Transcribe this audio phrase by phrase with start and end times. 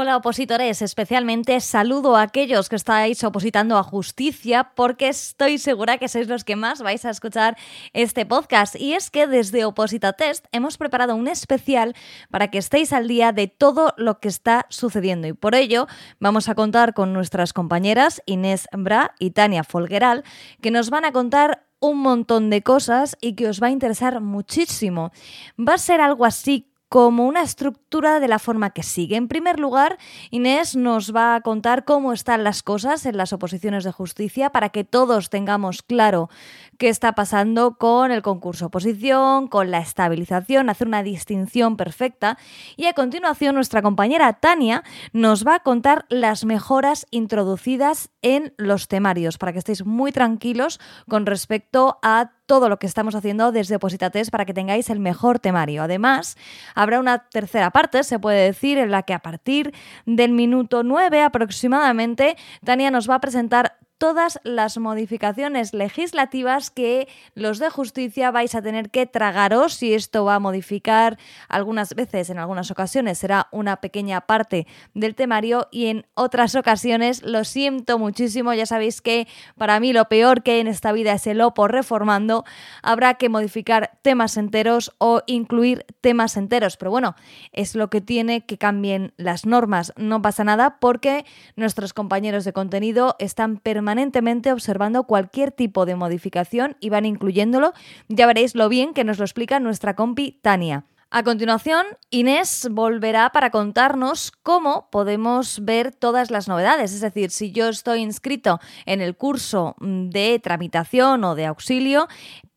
[0.00, 6.06] Hola opositores, especialmente saludo a aquellos que estáis opositando a justicia porque estoy segura que
[6.06, 7.56] sois los que más vais a escuchar
[7.94, 8.76] este podcast.
[8.76, 11.96] Y es que desde Oposita Test hemos preparado un especial
[12.30, 15.26] para que estéis al día de todo lo que está sucediendo.
[15.26, 15.88] Y por ello
[16.20, 20.22] vamos a contar con nuestras compañeras Inés Bra y Tania Folgueral
[20.62, 24.20] que nos van a contar un montón de cosas y que os va a interesar
[24.20, 25.10] muchísimo.
[25.58, 29.16] Va a ser algo así como una estructura de la forma que sigue.
[29.16, 29.98] En primer lugar,
[30.30, 34.70] Inés nos va a contar cómo están las cosas en las oposiciones de justicia para
[34.70, 36.30] que todos tengamos claro
[36.78, 42.38] qué está pasando con el concurso oposición, con la estabilización, hacer una distinción perfecta.
[42.76, 44.82] Y a continuación, nuestra compañera Tania
[45.12, 50.80] nos va a contar las mejoras introducidas en los temarios para que estéis muy tranquilos
[51.08, 55.38] con respecto a todo lo que estamos haciendo desde Opositates para que tengáis el mejor
[55.38, 55.82] temario.
[55.82, 56.36] Además,
[56.74, 59.74] habrá una tercera parte, se puede decir, en la que a partir
[60.06, 67.58] del minuto 9 aproximadamente, Tania nos va a presentar todas las modificaciones legislativas que los
[67.58, 71.18] de justicia vais a tener que tragaros y esto va a modificar
[71.48, 77.22] algunas veces, en algunas ocasiones será una pequeña parte del temario y en otras ocasiones
[77.24, 81.26] lo siento muchísimo, ya sabéis que para mí lo peor que en esta vida es
[81.26, 82.44] el OPO reformando,
[82.82, 87.16] habrá que modificar temas enteros o incluir temas enteros, pero bueno,
[87.52, 91.24] es lo que tiene que cambien las normas, no pasa nada porque
[91.56, 97.72] nuestros compañeros de contenido están permanentemente permanentemente observando cualquier tipo de modificación y van incluyéndolo.
[98.08, 100.84] Ya veréis lo bien que nos lo explica nuestra compi Tania.
[101.10, 106.92] A continuación, Inés volverá para contarnos cómo podemos ver todas las novedades.
[106.92, 112.08] Es decir, si yo estoy inscrito en el curso de tramitación o de auxilio,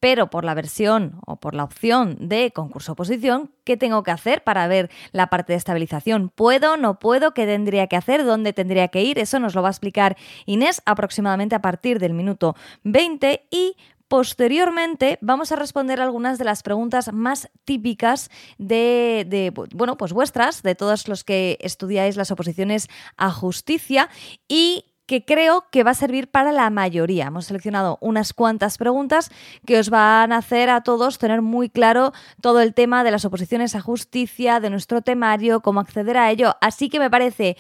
[0.02, 4.44] pero por la versión o por la opción de concurso oposición, ¿qué tengo que hacer
[4.44, 6.28] para ver la parte de estabilización?
[6.28, 7.34] ¿Puedo, no puedo?
[7.34, 8.26] ¿Qué tendría que hacer?
[8.26, 9.18] ¿Dónde tendría que ir?
[9.18, 13.78] Eso nos lo va a explicar Inés aproximadamente a partir del minuto 20 y
[14.12, 20.76] Posteriormente vamos a responder algunas de las preguntas más típicas de, bueno, pues vuestras, de
[20.76, 24.10] todos los que estudiáis las oposiciones a justicia
[24.50, 27.28] y que creo que va a servir para la mayoría.
[27.28, 29.32] Hemos seleccionado unas cuantas preguntas
[29.66, 32.12] que os van a hacer a todos tener muy claro
[32.42, 36.58] todo el tema de las oposiciones a justicia, de nuestro temario, cómo acceder a ello.
[36.60, 37.56] Así que me parece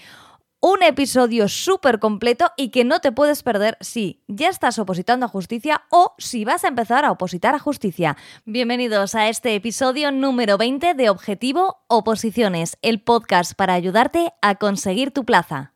[0.62, 5.30] un episodio súper completo y que no te puedes perder si ya estás opositando a
[5.30, 8.16] justicia o si vas a empezar a opositar a justicia.
[8.46, 15.10] Bienvenidos a este episodio número 20 de Objetivo Oposiciones, el podcast para ayudarte a conseguir
[15.12, 15.71] tu plaza.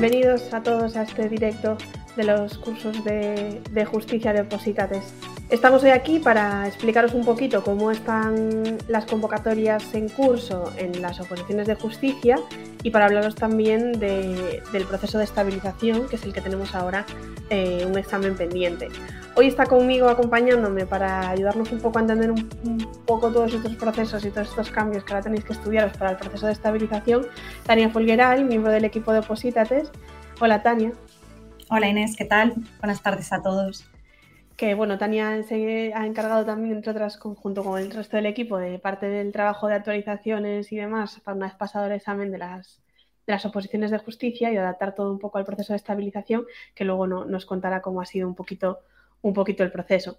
[0.00, 1.76] A todos a este directo
[2.16, 5.12] de los cursos de, justicia de Opositates.
[5.50, 11.20] Estamos hoy aquí para explicaros un poquito cómo están las convocatorias en curso en las
[11.20, 12.38] oposiciones de justicia
[12.82, 17.04] y para hablaros también del proceso de estabilización, que es el que tenemos ahora,
[17.50, 18.88] eh, un examen pendiente.
[19.36, 22.48] Hoy está conmigo acompañándome para ayudarnos un poco a entender un,
[23.06, 26.16] poco todos estos procesos y todos estos cambios que ahora tenéis que estudiaros para el
[26.16, 27.26] proceso de estabilización,
[27.64, 29.90] Tania Folgueral, miembro del equipo de Opositates,
[30.40, 30.92] Hola Tania.
[31.70, 32.54] Hola Inés, ¿qué tal?
[32.80, 33.88] Buenas tardes a todos.
[34.56, 38.58] Que bueno, Tania se ha encargado también, entre otras, junto con el resto del equipo,
[38.58, 42.38] de parte del trabajo de actualizaciones y demás, para una vez pasado el examen de
[42.38, 42.82] las,
[43.26, 46.84] de las oposiciones de justicia y adaptar todo un poco al proceso de estabilización, que
[46.84, 48.80] luego nos contará cómo ha sido un poquito,
[49.22, 50.18] un poquito el proceso.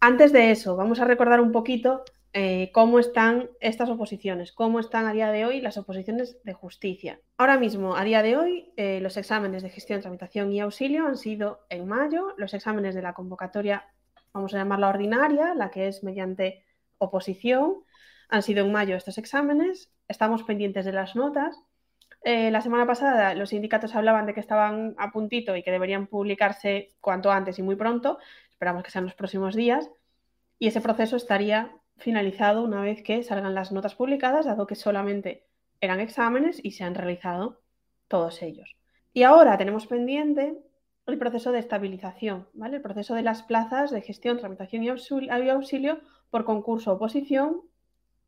[0.00, 2.04] Antes de eso, vamos a recordar un poquito
[2.34, 7.20] eh, cómo están estas oposiciones, cómo están a día de hoy las oposiciones de justicia.
[7.36, 11.18] Ahora mismo, a día de hoy, eh, los exámenes de gestión, tramitación y auxilio han
[11.18, 13.84] sido en mayo, los exámenes de la convocatoria,
[14.32, 16.64] vamos a llamarla ordinaria, la que es mediante
[16.96, 17.84] oposición,
[18.30, 21.54] han sido en mayo estos exámenes, estamos pendientes de las notas.
[22.24, 26.06] Eh, la semana pasada los sindicatos hablaban de que estaban a puntito y que deberían
[26.06, 28.18] publicarse cuanto antes y muy pronto,
[28.50, 29.90] esperamos que sean los próximos días,
[30.58, 35.46] y ese proceso estaría finalizado una vez que salgan las notas publicadas, dado que solamente
[35.80, 37.60] eran exámenes y se han realizado
[38.06, 38.76] todos ellos.
[39.12, 40.56] Y ahora tenemos pendiente
[41.06, 42.46] el proceso de estabilización.
[42.62, 47.62] El proceso de las plazas de gestión, tramitación y auxilio por concurso oposición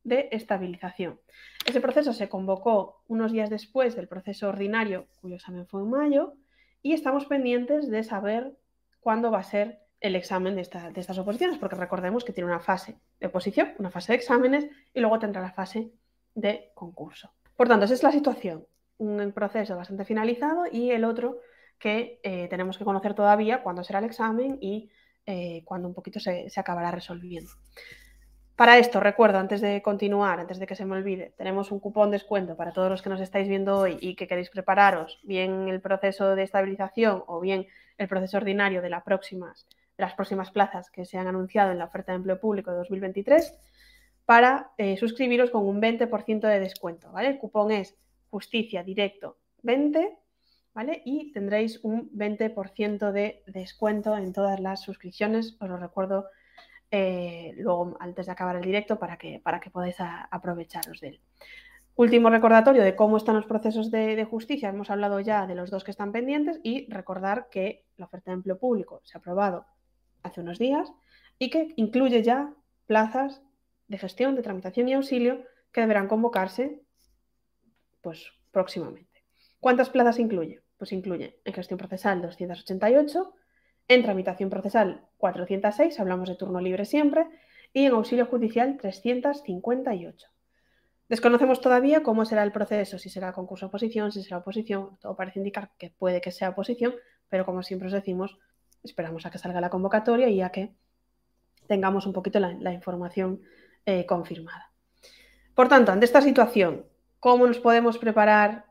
[0.04, 1.20] de estabilización.
[1.66, 6.34] Ese proceso se convocó unos días después del proceso ordinario, cuyo examen fue en mayo,
[6.82, 8.56] y estamos pendientes de saber
[9.00, 12.98] cuándo va a ser el examen de, estas oposiciones, porque recordemos que tiene una fase
[13.20, 15.92] de oposición, una fase de exámenes y luego tendrá la fase
[16.34, 17.32] de concurso.
[17.56, 18.66] Por tanto, esa es la situación.
[18.98, 21.38] Un proceso bastante finalizado y el otro
[21.78, 24.90] que eh, tenemos que conocer todavía cuándo será el examen y
[25.26, 27.50] eh, cuándo un poquito se, acabará resolviendo.
[28.56, 32.12] Para esto, recuerdo, antes de continuar, antes de que se me olvide, tenemos un cupón
[32.12, 35.80] descuento para todos los que nos estáis viendo hoy y que queréis prepararos bien el
[35.80, 37.66] proceso de estabilización o bien
[37.98, 39.66] el proceso ordinario de, las próximas,
[39.98, 42.76] de las próximas plazas que se han anunciado en la oferta de empleo público de
[42.76, 43.58] 2023
[44.24, 47.30] para eh, suscribiros con un 20% de descuento, ¿vale?
[47.30, 47.96] El cupón es
[48.30, 50.16] justicia directo 20,
[50.74, 51.02] ¿vale?
[51.04, 56.26] Y tendréis un 20% de descuento en todas las suscripciones, os lo recuerdo
[56.96, 61.20] eh, luego antes de acabar el directo para que, para que podáis aprovecharos de él.
[61.96, 64.68] Último recordatorio de cómo están los procesos de, justicia.
[64.68, 68.36] Hemos hablado ya de los dos que están pendientes y recordar que la oferta de
[68.36, 69.66] empleo público se ha aprobado
[70.22, 70.92] hace unos días
[71.36, 72.54] y que incluye ya
[72.86, 73.42] plazas
[73.88, 75.42] de gestión, de tramitación y auxilio
[75.72, 76.80] que deberán convocarse
[78.02, 79.24] pues, próximamente.
[79.58, 80.62] ¿Cuántas plazas incluye?
[80.78, 83.34] Pues incluye en gestión procesal 288,
[83.88, 87.26] en tramitación procesal 406, hablamos de turno libre siempre,
[87.72, 90.28] y en auxilio judicial 358.
[91.08, 95.38] Desconocemos todavía cómo será el proceso, si será concurso oposición, si será oposición, todo parece
[95.38, 96.94] indicar que puede que sea oposición,
[97.28, 98.38] pero como siempre os decimos,
[98.82, 100.72] esperamos a que salga la convocatoria y a que
[101.66, 103.42] tengamos un poquito la, información
[103.86, 104.70] eh, confirmada.
[105.54, 106.86] Por tanto, ante esta situación,
[107.20, 108.66] ¿cómo nos podemos preparar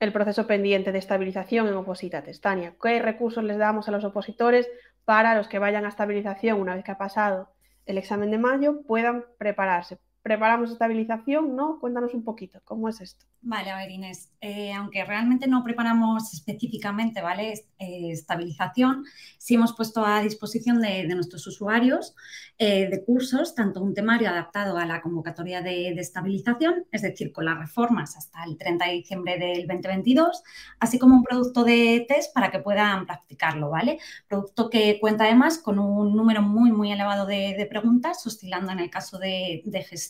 [0.00, 2.74] el proceso pendiente de estabilización en Oposita Testania?
[2.82, 4.68] ¿Qué recursos les damos a los opositores
[5.04, 7.52] para los que vayan a estabilización una vez que ha pasado
[7.86, 9.98] el examen de mayo puedan prepararse?
[10.22, 11.78] Preparamos estabilización, ¿no?
[11.80, 13.26] Cuéntanos un poquito, ¿cómo es esto?
[13.42, 17.54] Vale, a ver, Inés, eh, aunque realmente no preparamos específicamente, ¿vale?
[17.78, 19.06] Eh, estabilización,
[19.38, 22.14] sí hemos puesto a disposición de, nuestros usuarios
[22.58, 27.46] eh, de cursos, tanto un temario adaptado a la convocatoria de, estabilización, es decir, con
[27.46, 30.42] las reformas hasta el 30 de diciembre del 2022,
[30.78, 33.98] así como un producto de test para que puedan practicarlo, ¿vale?
[34.28, 38.90] Producto que cuenta además con un número muy, muy elevado de, preguntas, oscilando en el
[38.90, 40.09] caso de, gestión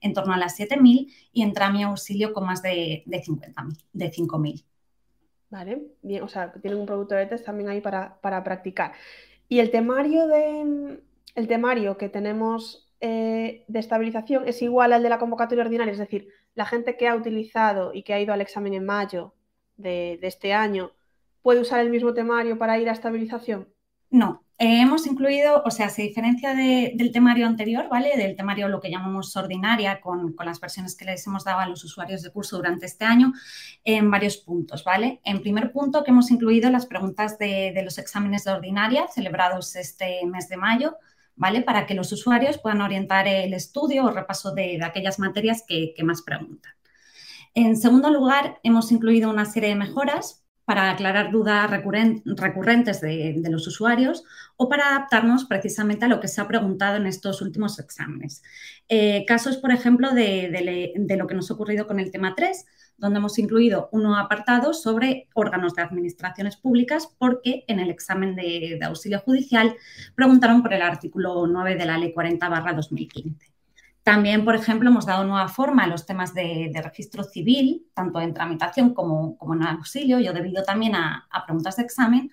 [0.00, 4.10] en torno a las 7.000 y entra mi auxilio con más de, de 50.000, de
[4.10, 4.64] 5.000.
[5.50, 8.92] Vale, bien, o sea, tienen un producto de test también ahí para, practicar.
[9.48, 11.00] Y el temario, de,
[11.34, 15.98] el temario que tenemos eh, de estabilización es igual al de la convocatoria ordinaria, es
[15.98, 19.34] decir, la gente que ha utilizado y que ha ido al examen en mayo
[19.76, 20.92] de, de este año
[21.42, 23.68] puede usar el mismo temario para ir a estabilización.
[24.10, 28.16] No, eh, hemos incluido, o sea, se diferencia del temario anterior, ¿vale?
[28.16, 31.84] Del temario lo que llamamos ordinaria con, las versiones que les hemos dado a los
[31.84, 33.34] usuarios de curso durante este año
[33.84, 35.20] en varios puntos, ¿vale?
[35.24, 40.24] En primer punto que hemos incluido las preguntas de, los exámenes de ordinaria celebrados este
[40.24, 40.96] mes de mayo,
[41.34, 41.60] ¿vale?
[41.60, 46.22] Para que los usuarios puedan orientar el estudio o repaso de, aquellas materias que más
[46.22, 46.72] preguntan.
[47.54, 53.66] En segundo lugar, hemos incluido una serie de mejoras para aclarar dudas recurrentes de, los
[53.68, 54.24] usuarios
[54.56, 58.42] o para adaptarnos precisamente a lo que se ha preguntado en estos últimos exámenes.
[58.88, 62.66] Eh, casos, por ejemplo, de, lo que nos ha ocurrido con el tema 3,
[62.98, 68.80] donde hemos incluido un apartado sobre órganos de administraciones públicas porque en el examen de,
[68.82, 69.76] auxilio judicial
[70.16, 73.55] preguntaron por el artículo 9 de la Ley 40-2015.
[74.06, 78.32] También, por ejemplo, hemos dado nueva forma a los temas de, registro civil, tanto en
[78.32, 82.30] tramitación como, como en auxilio, yo debido también a, a preguntas de examen,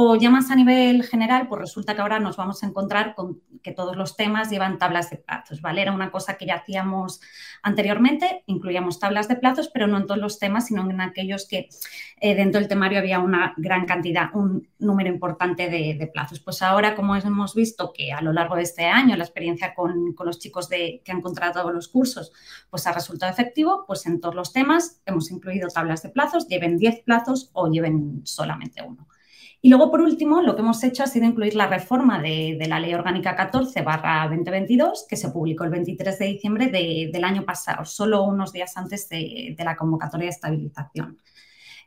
[0.00, 3.40] o ya más a nivel general, pues resulta que ahora nos vamos a encontrar con
[3.64, 5.82] que todos los temas llevan tablas de plazos, ¿vale?
[5.82, 7.20] Era una cosa que ya hacíamos
[7.64, 11.68] anteriormente, incluíamos tablas de plazos, pero no en todos los temas, sino en aquellos que
[12.20, 16.38] eh, dentro del temario había una gran cantidad, un número importante de, plazos.
[16.38, 20.14] Pues ahora, como hemos visto que a lo largo de este año la experiencia con,
[20.24, 22.30] los chicos de, que han contratado los cursos
[22.70, 26.78] pues ha resultado efectivo, pues en todos los temas hemos incluido tablas de plazos, lleven
[26.78, 29.08] 10 plazos o lleven solamente uno.
[29.60, 32.78] Y luego, por último, lo que hemos hecho ha sido incluir la reforma de, la
[32.78, 38.22] Ley Orgánica 14 2022, que se publicó el 23 de diciembre del año pasado, solo
[38.22, 41.18] unos días antes de, la convocatoria de estabilización.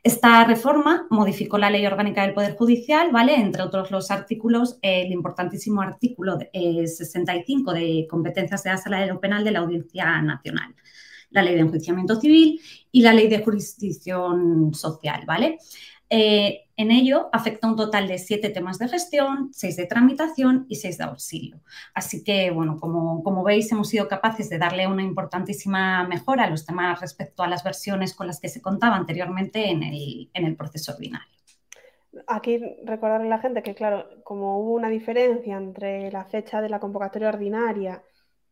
[0.02, 3.36] Esta reforma modificó la Ley Orgánica del Poder Judicial, ¿vale?
[3.36, 9.44] Entre otros los artículos, el importantísimo artículo 65 eh, de competencias de la de Penal
[9.44, 10.74] de la Audiencia Nacional,
[11.30, 12.60] la Ley de Enjuiciamiento Civil
[12.90, 15.58] y la Ley de Jurisdicción Social, ¿vale?
[16.14, 20.76] Eh, en ello afecta un total de siete temas de gestión, seis de tramitación y
[20.76, 21.62] seis de auxilio.
[21.94, 26.50] Así que, bueno, como, como, veis, hemos sido capaces de darle una importantísima mejora a
[26.50, 30.44] los temas respecto a las versiones con las que se contaba anteriormente en el, en
[30.44, 31.32] el proceso ordinario.
[32.26, 36.68] aquí recordarle a la gente que, claro, como hubo una diferencia entre la fecha de
[36.68, 38.02] la convocatoria ordinaria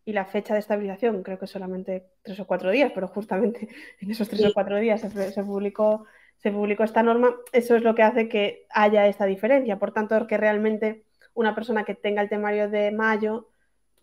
[0.07, 3.69] y la fecha de estabilización, creo que solamente tres o cuatro días, pero justamente
[4.01, 6.07] en esos tres o cuatro días se, publicó,
[6.43, 9.79] se publicó esta norma, eso es lo que hace que haya esta diferencia.
[9.79, 11.05] Por tanto, que realmente
[11.35, 13.51] una persona que tenga el temario de mayo,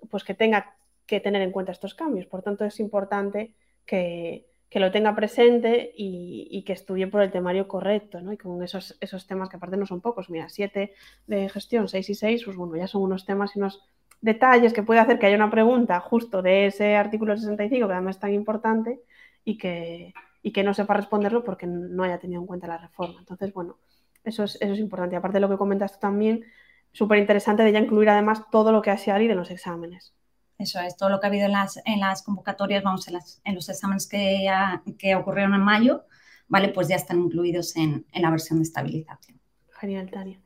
[0.10, 0.76] pues que tenga
[1.06, 2.28] que tener en cuenta estos cambios.
[2.28, 7.68] Por tanto, es importante que, que lo tenga presente y, que estudie por el temario
[7.68, 8.34] correcto, ¿no?
[8.34, 10.94] Y con esos, esos temas que aparte no son pocos, mira, siete
[11.26, 13.82] de gestión, seis y seis, pues bueno, ya son unos temas y unos
[14.20, 18.18] detalles que puede hacer que haya una pregunta justo de ese artículo 65, que además
[18.18, 19.00] es tan importante,
[19.46, 23.20] y que, y que no sepa responderlo porque no haya tenido en cuenta la reforma.
[23.20, 23.78] Entonces, bueno,
[24.24, 25.16] eso es, eso es importante.
[25.16, 26.46] Aparte de lo que comentas también,
[26.92, 30.14] súper interesante de ya incluir además todo lo que ha salido en los exámenes.
[30.58, 33.56] Eso es, todo lo que ha habido en las, en las convocatorias, vamos, en, en
[33.56, 34.50] los exámenes que,
[34.98, 36.06] que, ocurrieron en mayo,
[36.48, 36.70] ¿vale?
[36.70, 39.40] Pues ya están incluidos en, en, la versión de estabilización.
[39.80, 40.42] Genial, Tania.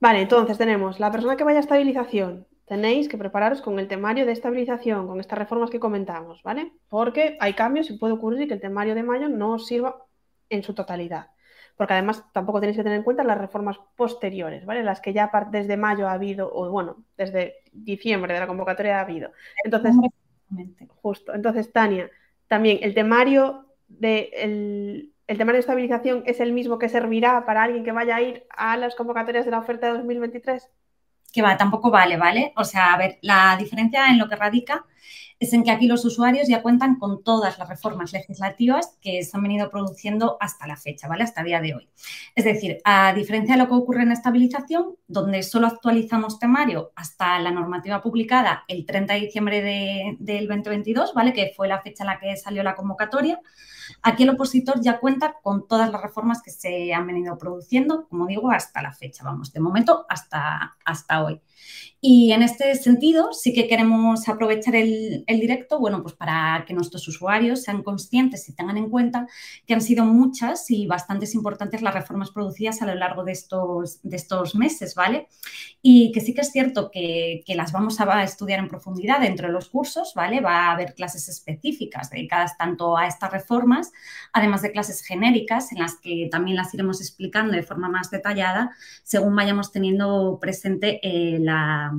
[0.00, 2.46] Vale, entonces tenemos la persona que vaya a estabilización.
[2.66, 6.72] Tenéis que prepararos con el temario de estabilización, con estas reformas que comentamos, ¿vale?
[6.88, 10.04] Porque hay cambios y puede ocurrir que el temario de mayo no os sirva
[10.50, 11.28] en su totalidad
[11.76, 14.82] porque además tampoco tenéis que tener en cuenta las reformas posteriores, ¿vale?
[14.82, 19.02] Las que ya desde mayo ha habido, o bueno, desde diciembre de la convocatoria ha
[19.02, 19.30] habido.
[19.62, 19.94] Entonces,
[21.02, 22.10] justo, entonces, Tania,
[22.48, 27.64] también el temario de el, el temario de estabilización es el mismo que servirá para
[27.64, 30.70] alguien que vaya a ir a las convocatorias de la oferta de 2023?
[31.36, 32.54] Que va, tampoco vale, ¿vale?
[32.56, 34.86] O sea, a ver, la diferencia en lo que radica
[35.38, 39.36] es en que aquí los usuarios ya cuentan con todas las reformas legislativas que se
[39.36, 41.24] han venido produciendo hasta la fecha, ¿vale?
[41.24, 41.88] Hasta el día de hoy.
[42.34, 47.38] Es decir, a diferencia de lo que ocurre en estabilización, donde solo actualizamos temario hasta
[47.38, 51.32] la normativa publicada el 30 de diciembre del 2022, ¿vale?
[51.32, 53.40] Que fue la fecha en la que salió la convocatoria,
[54.02, 58.26] Aquí el opositor ya cuenta con todas las reformas que se han venido produciendo, como
[58.26, 61.40] digo, hasta la fecha, vamos, de momento hasta, hasta hoy.
[62.08, 67.08] Y en este sentido, sí que queremos aprovechar el, directo, bueno, pues para que nuestros
[67.08, 69.26] usuarios sean conscientes y tengan en cuenta
[69.66, 73.98] que han sido muchas y bastantes importantes las reformas producidas a lo largo de estos,
[74.04, 75.26] de estos meses, ¿vale?
[75.82, 79.48] Y que sí que es cierto que, que las vamos a estudiar en profundidad dentro
[79.48, 80.40] de los cursos, ¿vale?
[80.40, 83.90] Va a haber clases específicas dedicadas tanto a estas reformas,
[84.32, 88.70] además de clases genéricas en las que también las iremos explicando de forma más detallada
[89.02, 91.95] según vayamos teniendo presente eh, la,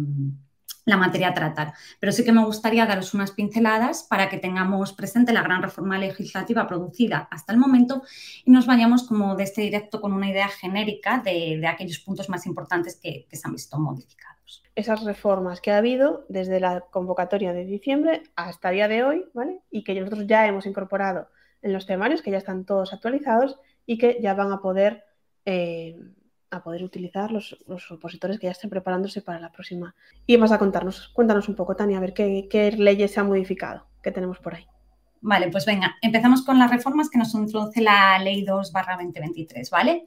[0.87, 1.73] la materia a tratar.
[1.99, 5.99] Pero sí que me gustaría daros unas pinceladas para que tengamos presente la gran reforma
[5.99, 8.03] legislativa producida hasta el momento
[8.45, 12.45] y nos vayamos como de este directo con una idea genérica de, aquellos puntos más
[12.45, 14.63] importantes que, se han visto modificados.
[14.75, 19.25] Esas reformas que ha habido desde la convocatoria de diciembre hasta el día de hoy,
[19.33, 19.59] ¿vale?
[19.69, 21.27] Y que nosotros ya hemos incorporado
[21.61, 25.03] en los temarios, que ya están todos actualizados y que ya van a poder
[25.43, 25.99] eh,
[26.49, 29.95] a poder utilizar los, los, opositores que ya estén preparándose para la próxima.
[30.25, 33.27] Y vas a contarnos, cuéntanos un poco, Tania, a ver qué, qué leyes se han
[33.27, 34.67] modificado, qué tenemos por ahí.
[35.21, 40.05] Vale, pues venga, empezamos con las reformas que nos introduce la Ley 2 2023, ¿vale?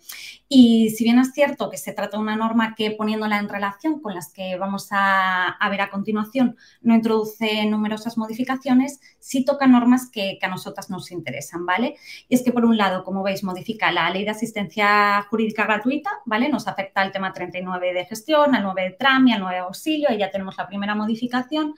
[0.48, 4.00] Y si bien es cierto que se trata de una norma que poniéndola en relación
[4.00, 10.08] con las que vamos a, ver a continuación no introduce numerosas modificaciones, sí toca normas
[10.10, 11.96] que, que, a nosotras nos interesan, ¿vale?
[12.28, 16.10] Y es que por un lado, como veis, modifica la Ley de Asistencia Jurídica Gratuita,
[16.24, 16.48] ¿vale?
[16.48, 20.08] Nos afecta al tema 39 de gestión, al 9 de trámite, al 9 de auxilio,
[20.12, 21.74] y ya tenemos la primera modificación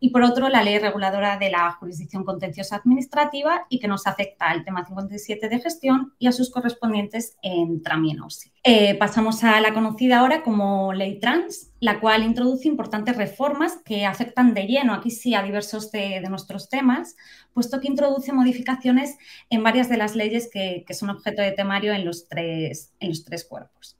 [0.00, 4.46] y por otro la ley reguladora de la jurisdicción contenciosa administrativa y que nos afecta
[4.46, 8.50] al tema 57 de gestión y a sus correspondientes en traminosis.
[8.64, 14.06] Eh, pasamos a la conocida ahora como ley trans, la cual introduce importantes reformas que
[14.06, 17.16] afectan de lleno, aquí sí, a diversos de, nuestros temas,
[17.52, 19.16] puesto que introduce modificaciones
[19.50, 23.08] en varias de las leyes que, que son objeto de temario en los tres, en
[23.08, 23.96] los tres cuerpos.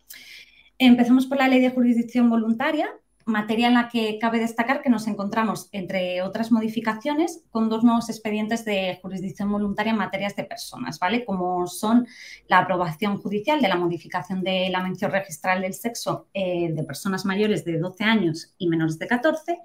[0.78, 2.88] Empecemos por la ley de jurisdicción voluntaria,
[3.24, 8.08] materia en la que cabe destacar que nos encontramos, entre otras modificaciones, con dos nuevos
[8.08, 11.24] expedientes de jurisdicción voluntaria en materias de personas, ¿vale?
[11.24, 12.06] Como son
[12.48, 17.24] la aprobación judicial de la modificación de la mención registral del sexo eh, de personas
[17.24, 19.58] mayores de 12 años y menores de 14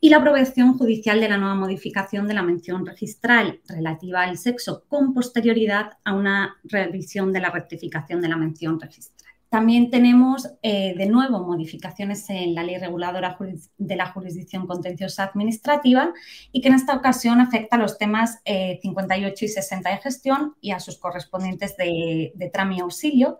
[0.00, 4.84] y la aprobación judicial de la nueva modificación de la mención registral relativa al sexo
[4.88, 9.29] con posterioridad a una revisión de la rectificación de la mención registral.
[9.50, 13.36] También tenemos eh, de nuevo modificaciones en la ley reguladora
[13.78, 16.12] de la jurisdicción contenciosa administrativa
[16.52, 20.54] y que en esta ocasión afecta a los temas 58 eh, y 60 de gestión
[20.60, 23.38] y a sus correspondientes de, de y auxilio,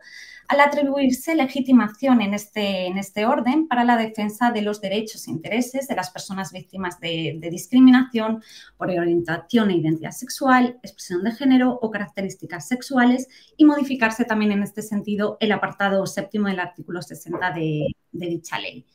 [0.51, 5.31] al atribuirse legitimación en este, en este orden para la defensa de los derechos e
[5.31, 8.43] intereses de las personas víctimas de, discriminación
[8.77, 14.65] por orientación e identidad sexual, expresión de género o características sexuales y modificarse también en
[14.65, 18.87] este sentido el apartado séptimo del artículo 60 de, de dicha ley.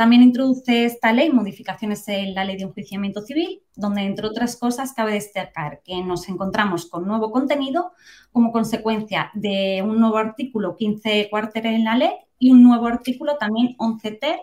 [0.00, 4.94] También introduce esta ley modificaciones en la ley de enjuiciamiento civil, donde, entre otras cosas,
[4.94, 7.92] cabe destacar que nos encontramos con nuevo contenido
[8.32, 13.36] como consecuencia de un nuevo artículo 15 cuarter en la ley y un nuevo artículo
[13.36, 14.38] también 11 ter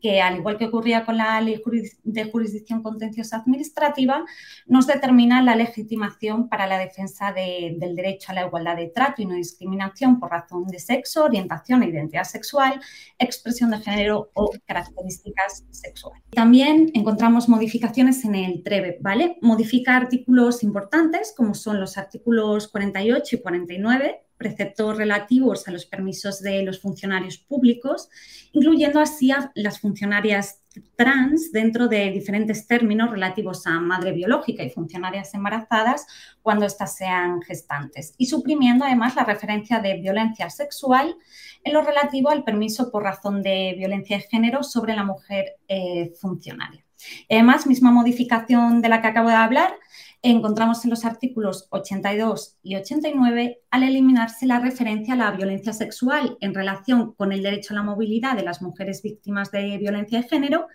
[0.00, 1.62] que, al igual que ocurría con la ley
[2.04, 4.24] de jurisdicción contenciosa administrativa,
[4.66, 9.26] nos determina la legitimación para la defensa del derecho a la igualdad de trato y
[9.26, 12.80] no discriminación por razón de sexo, orientación e identidad sexual,
[13.18, 16.22] expresión de género o características sexuales.
[16.30, 19.38] También encontramos modificaciones en el TREVE, ¿vale?
[19.42, 26.40] Modifica artículos importantes como son los artículos 48 y 49 preceptos relativos a los permisos
[26.40, 28.08] de los funcionarios públicos,
[28.52, 30.62] incluyendo así a las funcionarias
[30.96, 36.06] trans dentro de diferentes términos relativos a madre biológica y funcionarias embarazadas
[36.40, 41.16] cuando éstas sean gestantes, y suprimiendo además la referencia de violencia sexual
[41.62, 46.12] en lo relativo al permiso por razón de violencia de género sobre la mujer eh,
[46.18, 46.82] funcionaria.
[47.28, 49.74] Además, misma modificación de la que acabo de hablar,
[50.22, 56.36] encontramos en los artículos 82 y 89 al eliminarse la referencia a la violencia sexual
[56.40, 60.28] en relación con el derecho a la movilidad de las mujeres víctimas de violencia de
[60.28, 60.66] género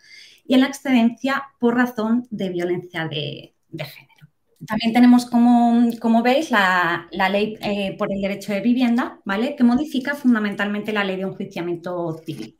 [0.47, 4.29] y en la excedencia por razón de violencia de, género.
[4.65, 9.55] También tenemos, como, como veis, la, ley eh, por el derecho de vivienda, ¿vale?
[9.55, 12.57] que modifica fundamentalmente la ley de enjuiciamiento civil.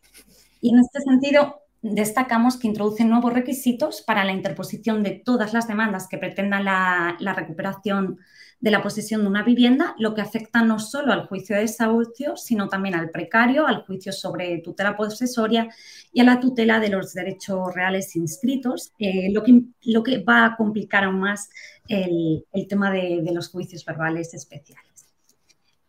[0.61, 5.67] Y en este sentido, destacamos que introduce nuevos requisitos para la interposición de todas las
[5.67, 8.17] demandas que pretendan la, recuperación
[8.59, 12.37] de la posesión de una vivienda, lo que afecta no solo al juicio de desahucio,
[12.37, 15.69] sino también al precario, al juicio sobre tutela posesoria
[16.11, 20.45] y a la tutela de los derechos reales inscritos, eh, lo, que, lo, que, va
[20.45, 21.49] a complicar aún más
[21.87, 25.05] el, tema de los juicios verbales especiales.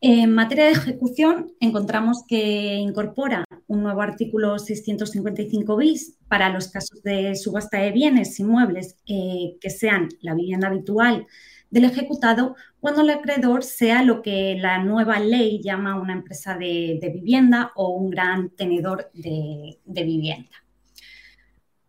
[0.03, 7.03] En materia de ejecución, encontramos que incorpora un nuevo artículo 655 bis para los casos
[7.03, 11.27] de subasta de bienes inmuebles eh, que sean la vivienda habitual
[11.71, 16.99] del ejecutado cuando el acreedor sea lo que la nueva ley llama una empresa de,
[17.13, 20.51] vivienda o un gran tenedor de, de vivienda.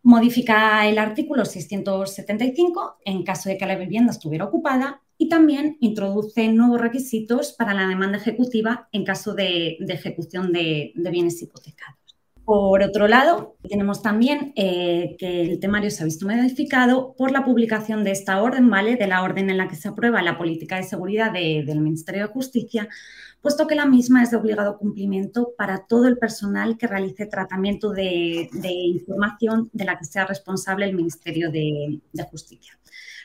[0.02, 6.48] Modifica el artículo 675 en caso de que la vivienda estuviera ocupada y también introduce
[6.48, 11.98] nuevos requisitos para la demanda ejecutiva en caso de, ejecución de, bienes hipotecados.
[12.44, 17.44] Por otro lado, tenemos también eh, que el temario se ha visto modificado por la
[17.44, 18.96] publicación de esta orden, ¿vale?
[18.96, 22.32] De la orden en la que se aprueba la política de seguridad del Ministerio de
[22.32, 22.88] Justicia,
[23.42, 27.90] puesto que la misma es de obligado cumplimiento para todo el personal que realice tratamiento
[27.90, 32.00] de, información de la que sea responsable el Ministerio de
[32.30, 32.77] Justicia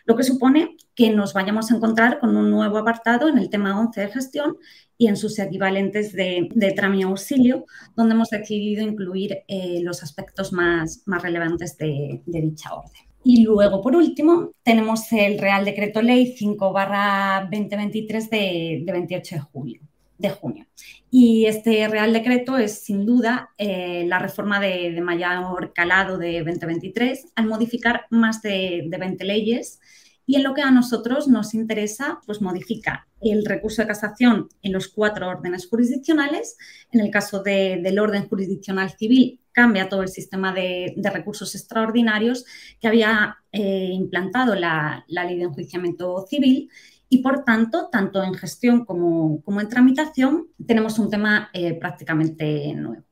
[0.06, 3.80] lo que supone que nos vayamos a encontrar con un nuevo apartado en el tema
[3.80, 4.58] 11 de gestión
[4.98, 11.02] y en sus equivalentes de, de auxilio, donde hemos decidido incluir eh, los aspectos más,
[11.06, 13.02] más relevantes de, dicha orden.
[13.24, 19.82] Y luego, por último, tenemos el Real Decreto Ley 5-2023 de, 28 de julio
[20.18, 20.66] de junio.
[21.10, 27.34] Y este Real Decreto es sin duda eh, la reforma de, mayor calado de 2023
[27.36, 29.80] al modificar más de, de 20 leyes
[30.26, 34.74] y en lo que a nosotros nos interesa, pues modifica el recurso de casación en
[34.74, 36.58] los cuatro órdenes jurisdiccionales.
[36.92, 42.46] En el caso del orden jurisdiccional civil, cambia todo el sistema de, recursos extraordinarios
[42.80, 46.70] que había eh, implantado la, ley de enjuiciamiento civil
[47.10, 52.74] y por tanto, tanto en gestión como, como en tramitación, tenemos un tema eh, prácticamente
[52.74, 53.04] nuevo.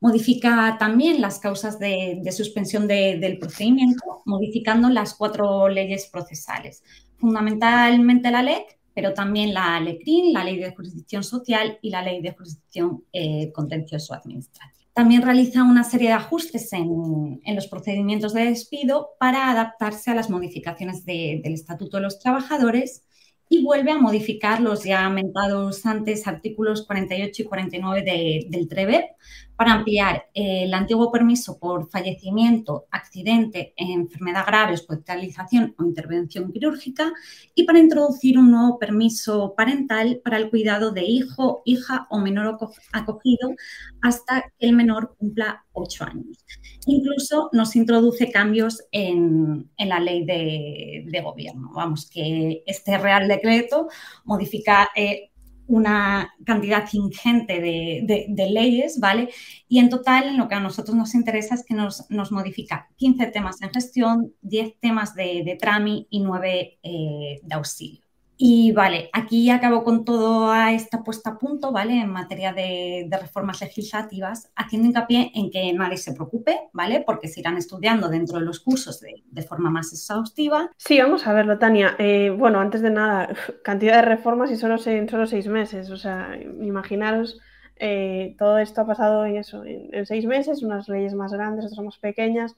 [0.00, 6.82] Modifica también las causas de, suspensión del procedimiento, modificando las cuatro leyes procesales,
[7.16, 12.22] fundamentalmente la LEC, pero también la LECRIN, la Ley de Jurisdicción Social y la Ley
[12.22, 14.72] de Jurisdicción eh, Contencioso Administrativa.
[14.94, 20.30] También realiza una serie de ajustes en, los procedimientos de despido para adaptarse a las
[20.30, 23.04] modificaciones del Estatuto de los Trabajadores
[23.50, 29.10] y vuelve a modificar los ya mentados antes artículos 48 y 49 del TREVE
[29.56, 37.12] para ampliar el antiguo permiso por fallecimiento, accidente, enfermedad grave, hospitalización o intervención quirúrgica
[37.54, 42.58] y para introducir un nuevo permiso parental para el cuidado de hijo, hija o menor
[42.92, 43.54] acogido
[44.02, 46.44] hasta que el menor cumpla ocho años.
[46.86, 51.70] Incluso nos introduce cambios en, la ley de, gobierno.
[51.74, 53.88] Vamos, que este Real Decreto
[54.24, 55.30] modifica eh,
[55.66, 59.30] una cantidad ingente de, leyes, ¿vale?
[59.68, 63.60] Y en total, lo que a nosotros nos interesa es que nos, modifica 15 temas
[63.62, 68.05] en gestión, 10 temas de, de TRAMI y 9 eh, de auxilio.
[68.38, 71.94] Y vale, aquí acabo con toda esta puesta a punto, ¿vale?
[71.94, 77.02] En materia de, reformas legislativas, haciendo hincapié en que nadie se preocupe, ¿vale?
[77.06, 80.70] Porque se irán estudiando dentro de los cursos de, forma más exhaustiva.
[80.76, 81.96] Sí, vamos a verlo, Tania.
[81.98, 85.90] Eh, bueno, antes de nada, cantidad de reformas y solo en solo seis meses.
[85.90, 87.40] O sea, imaginaros,
[87.76, 91.84] eh, todo esto ha pasado en eso, en seis meses, unas leyes más grandes, otras
[91.84, 92.54] más pequeñas.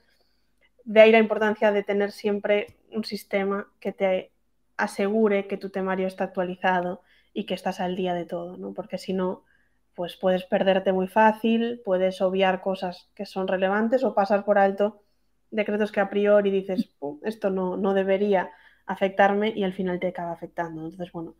[0.85, 4.33] De ahí la importancia de tener siempre un sistema que te
[4.79, 7.03] asegure que tu temario está actualizado
[7.35, 8.73] y que estás al día de todo, ¿no?
[8.73, 9.45] Porque si no,
[9.95, 15.03] pues puedes perderte muy fácil, puedes obviar cosas que son relevantes o pasar por alto
[15.51, 16.91] decretos que a priori dices,
[17.23, 18.51] esto no, no debería
[18.87, 20.85] afectarme y al final te acaba afectando.
[20.85, 21.35] Entonces, bueno,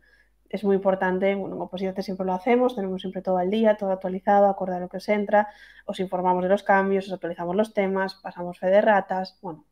[0.49, 3.91] es muy importante, bueno, en Opositate siempre lo hacemos, tenemos siempre todo al día, todo
[3.91, 5.47] actualizado, acorde a lo que os entra,
[5.85, 9.65] os informamos de los cambios, os actualizamos los temas, pasamos fe de ratas, bueno,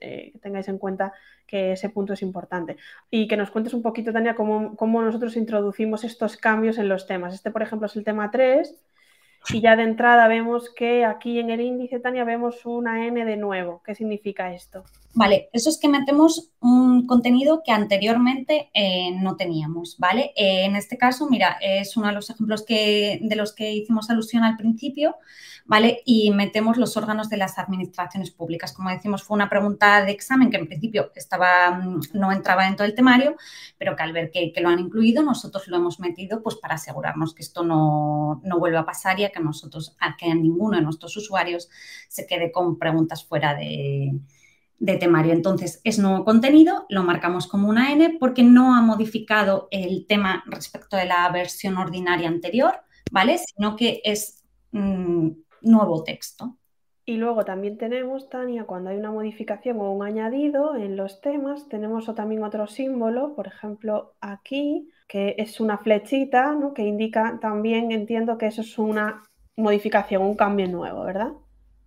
[0.00, 1.12] eh, tengáis en cuenta
[1.46, 2.76] que ese punto es importante.
[3.10, 7.06] Y que nos cuentes un poquito, Tania, cómo, cómo, nosotros introducimos estos cambios en los
[7.06, 7.34] temas.
[7.34, 8.74] Este, por ejemplo, es el tema 3
[9.50, 13.36] y ya de entrada vemos que aquí en el índice, Tania, vemos una N de
[13.36, 13.82] nuevo.
[13.84, 14.84] ¿Qué significa esto?
[15.18, 20.34] Vale, eso es que metemos un contenido que anteriormente eh, no teníamos, ¿vale?
[20.36, 24.10] Eh, en este caso, mira, es uno de los ejemplos que, de los que hicimos
[24.10, 25.16] alusión al principio,
[25.64, 26.02] ¿vale?
[26.04, 28.74] Y metemos los órganos de las administraciones públicas.
[28.74, 32.84] Como decimos, fue una pregunta de examen que en principio estaba, mm, no entraba dentro
[32.84, 33.36] del temario,
[33.78, 37.32] pero que al ver que, lo han incluido, nosotros lo hemos metido pues para asegurarnos
[37.34, 40.82] que esto no, no vuelva a pasar y a que nosotros, a que ninguno de
[40.82, 41.70] nuestros usuarios
[42.10, 44.12] se quede con preguntas fuera de
[44.78, 45.32] de temario.
[45.32, 50.44] Entonces, es nuevo contenido, lo marcamos como una N porque no ha modificado el tema
[50.46, 52.74] respecto de la versión ordinaria anterior,
[53.10, 53.38] ¿vale?
[53.38, 55.30] Sino que es mm,
[55.62, 56.56] nuevo texto.
[57.08, 61.68] Y luego también tenemos, Tania, cuando hay una modificación o un añadido en los temas,
[61.68, 66.74] tenemos también otro símbolo, por ejemplo, aquí, que es una flechita, ¿no?
[66.74, 69.22] Que indica también, entiendo que eso es una
[69.56, 71.32] modificación, un cambio nuevo, ¿verdad?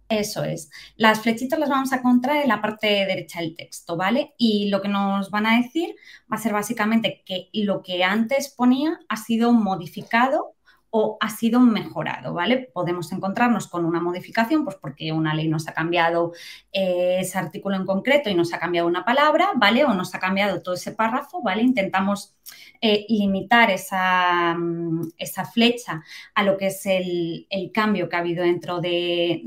[0.09, 0.71] Eso es.
[0.95, 4.33] Las flechitas las vamos a encontrar en la parte derecha del texto, ¿vale?
[4.39, 5.95] Y lo que nos van a decir
[6.31, 10.55] va a ser básicamente que lo que antes ponía ha sido modificado
[10.91, 12.69] o ha sido mejorado, ¿vale?
[12.73, 16.33] Podemos encontrarnos con una modificación, pues porque una ley nos ha cambiado
[16.71, 19.85] eh, ese artículo en concreto y nos ha cambiado una palabra, ¿vale?
[19.85, 21.61] O nos ha cambiado todo ese párrafo, ¿vale?
[21.61, 22.35] Intentamos
[22.81, 26.01] eh, limitar esa, mm, esa, flecha
[26.33, 29.43] a lo que es el, cambio que ha habido dentro de,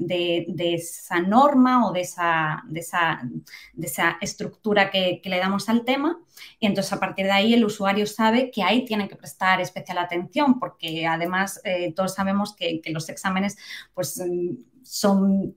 [0.59, 6.21] esa norma o de esa, de esa, estructura que, le damos al tema.
[6.59, 9.99] Y entonces a partir de ahí el usuario sabe que ahí tiene que prestar especial
[9.99, 13.57] atención porque además eh, todos sabemos que, los exámenes
[13.95, 15.55] pues, mm, son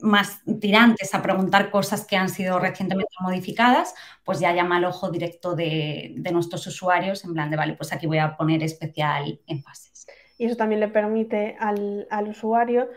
[0.00, 5.10] más tirantes a preguntar cosas que han sido recientemente modificadas, pues ya llama al ojo
[5.10, 10.06] directo de, nuestros usuarios en plan de, vale, pues aquí voy a poner especial énfasis.
[10.38, 12.88] Y eso también le permite al, usuario,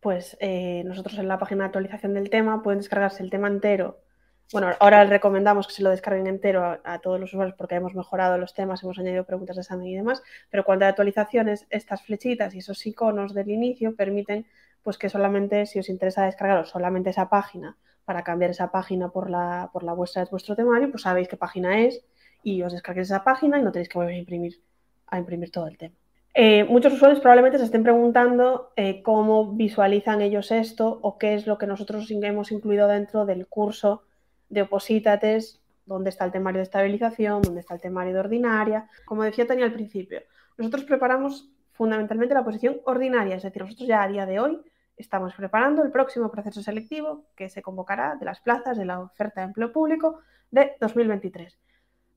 [0.00, 4.03] pues eh, nosotros en la página de actualización del tema pueden descargarse el tema entero.
[4.52, 8.38] Bueno, ahora recomendamos que se lo descarguen entero a, todos los usuarios porque hemos mejorado
[8.38, 12.54] los temas, hemos añadido preguntas de examen y demás, pero cuando hay actualizaciones, estas flechitas
[12.54, 14.46] y esos iconos del inicio permiten
[14.82, 19.30] pues que solamente si os interesa descargaros solamente esa página para cambiar esa página por
[19.30, 22.04] la, por la vuestra de vuestro temario, pues sabéis qué página es
[22.42, 24.60] y os descarguéis esa página y no tenéis que volver a imprimir,
[25.06, 25.94] a imprimir todo el tema.
[26.34, 31.46] Eh, muchos usuarios probablemente se estén preguntando eh, cómo visualizan ellos esto o qué es
[31.46, 34.02] lo que nosotros hemos incluido dentro del curso
[34.48, 38.88] de Opositates, dónde está el temario de estabilización, dónde está el temario de ordinaria.
[39.04, 40.22] Como decía Tania al principio,
[40.56, 44.60] nosotros preparamos fundamentalmente la posición ordinaria, es decir, nosotros ya a día de hoy
[44.96, 49.40] Estamos preparando el próximo proceso selectivo que se convocará de las plazas de la oferta
[49.40, 50.20] de empleo público
[50.52, 51.58] de 2023.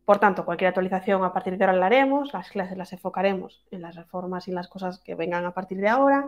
[0.05, 3.81] Por tanto, cualquier actualización a partir de ahora la haremos, las clases las enfocaremos en
[3.81, 6.27] las reformas y las cosas que vengan a partir de ahora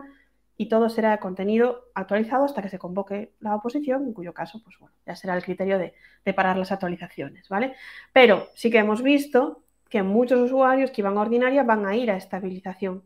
[0.60, 4.78] y todo será contenido actualizado hasta que se convoque la oposición, en cuyo caso, pues
[4.78, 5.94] bueno, ya será el criterio de,
[6.34, 7.76] parar las actualizaciones, ¿vale?
[8.12, 12.10] Pero sí que hemos visto que muchos usuarios que iban a ordinaria van a ir
[12.10, 13.04] a estabilización.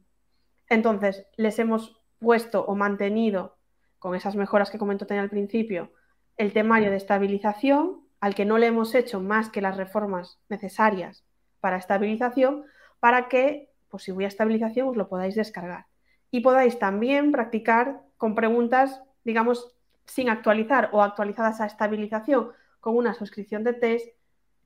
[0.68, 3.56] Entonces, les hemos puesto o mantenido,
[4.00, 5.92] con esas mejoras que comentó Tania al principio,
[6.36, 11.22] el temario de estabilización, al que no le hemos hecho más que las reformas necesarias
[11.60, 12.64] para estabilización,
[12.98, 15.86] para que, pues si voy a estabilización, os lo podáis descargar.
[16.34, 19.72] Y podáis también practicar con preguntas, digamos,
[20.04, 24.08] sin actualizar o actualizadas a estabilización, con una suscripción de test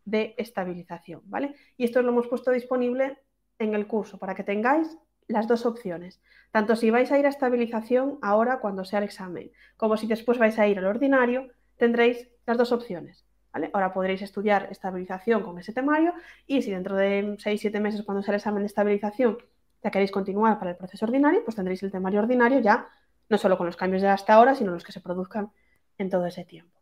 [0.06, 1.56] de estabilización, ¿vale?
[1.76, 3.18] Y esto lo hemos puesto disponible
[3.58, 7.28] en el curso para que tengáis las dos opciones, tanto si vais a ir a
[7.28, 12.30] estabilización ahora cuando sea el examen, como si después vais a ir al ordinario, tendréis
[12.46, 13.26] las dos opciones.
[13.52, 13.68] ¿vale?
[13.74, 16.14] Ahora podréis estudiar estabilización con ese temario
[16.46, 19.36] y si dentro de 6-7 meses cuando sea el examen de estabilización
[19.82, 22.88] ya queréis continuar para el proceso ordinario, pues tendréis el temario ordinario ya
[23.28, 25.50] no solo con los cambios de hasta ahora, sino los que se produzcan
[25.98, 26.78] en todo ese tiempo.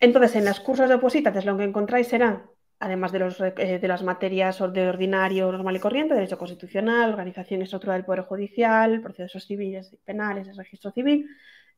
[0.00, 2.44] Entonces, en los cursos de opositates lo que encontráis serán,
[2.78, 7.94] además de, eh, las materias de ordinario, normal y corriente, derecho constitucional, organización y estructura
[7.94, 11.28] del Poder Judicial, procesos civiles y penales, el registro civil,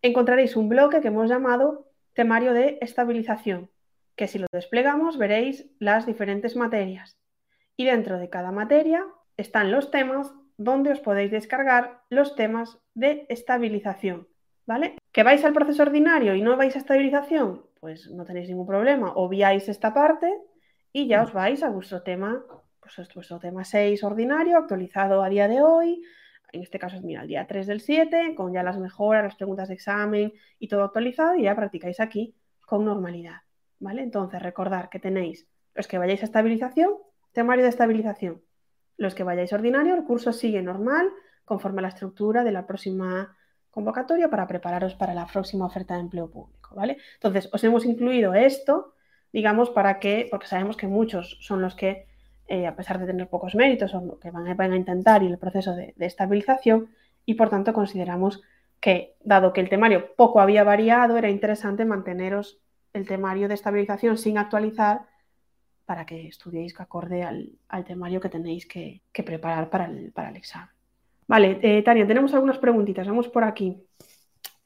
[0.03, 3.71] encontraréis un bloque que hemos llamado temario de estabilización,
[4.17, 7.17] que si lo desplegamos veréis las diferentes materias.
[7.77, 9.05] Y dentro de cada materia
[9.37, 14.29] están los temas donde os podéis descargar los temas de estabilización.
[14.67, 14.97] ¿Vale?
[15.13, 17.65] ¿Que vais al proceso ordinario y no vais a estabilización?
[17.79, 19.13] Pues no tenéis ningún problema.
[19.15, 20.33] Obviáis esta parte
[20.93, 22.45] y ya os vais a vuestro tema,
[22.81, 26.03] pues vuestro tema 6 ordinario, actualizado a día de hoy.
[26.53, 29.37] En este caso es, mira, el día 3 del 7, con ya las mejoras, las
[29.37, 32.35] preguntas de examen y todo actualizado, y ya practicáis aquí
[32.67, 33.43] con normalidad.
[33.79, 34.03] ¿Vale?
[34.03, 36.95] Entonces, recordar que tenéis los que vayáis a estabilización,
[37.33, 38.43] temario de estabilización.
[38.97, 41.11] Los que vayáis ordinario, el curso sigue normal,
[41.45, 43.37] conforme a la estructura de la próxima
[43.71, 46.97] convocatoria para prepararos para la próxima oferta de empleo público, ¿vale?
[47.15, 48.95] Entonces, os hemos incluido esto,
[49.33, 52.07] digamos, para que, porque sabemos que muchos son los que,
[52.49, 55.39] eh, a pesar de tener pocos méritos, son los que van, a intentar y el
[55.39, 56.89] proceso de, de estabilización,
[57.27, 58.41] y por tanto consideramos
[58.81, 62.59] que, dado que el temario poco había variado, era interesante manteneros
[62.93, 65.03] el temario de estabilización sin actualizar
[65.87, 70.69] para que estudiéis acorde al, temario que tenéis que, preparar para el, para el, examen.
[71.29, 73.07] Vale, eh, Tania, tenemos algunas preguntitas.
[73.07, 73.83] Vamos por aquí.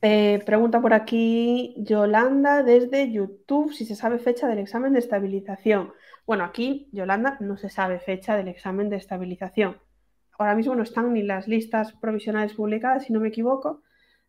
[0.03, 5.93] Eh, pregunta por aquí Yolanda desde YouTube si se sabe fecha del examen de estabilización.
[6.27, 9.77] Bueno, aquí, Yolanda, no se sabe fecha del examen de estabilización.
[10.39, 13.83] Ahora mismo no están ni las listas provisionales publicadas, si no me equivoco.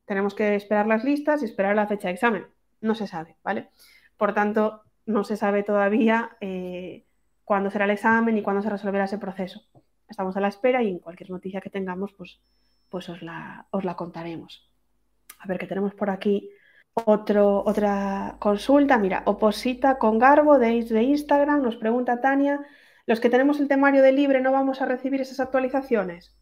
[0.05, 2.47] Tenemos que esperar las listas y esperar la fecha de examen.
[2.81, 3.69] No se sabe, ¿vale?
[4.17, 7.05] Por tanto, no se sabe todavía eh,
[7.43, 9.61] cuándo será el examen y cuándo se resolverá ese proceso.
[10.07, 12.41] Estamos a la espera y en cualquier noticia que tengamos, pues,
[12.89, 14.69] pues os, la, os la contaremos.
[15.39, 16.49] A ver, que tenemos por aquí
[16.93, 18.97] otra consulta.
[18.97, 22.59] Mira, Oposita con Garbo de, de Instagram nos pregunta Tania,
[23.05, 26.35] ¿los que tenemos el temario de libre no vamos a recibir esas actualizaciones?